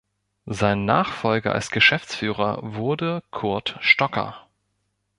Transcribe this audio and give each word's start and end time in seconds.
Sein 0.47 0.85
Nachfolger 0.85 1.53
als 1.53 1.69
Geschäftsführer 1.69 2.57
wurde 2.63 3.21
Kurt 3.29 3.77
Stocker. 3.81 4.47